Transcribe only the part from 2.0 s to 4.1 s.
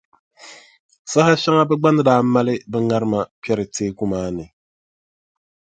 daa mali bɛ ŋarima kpɛri teeku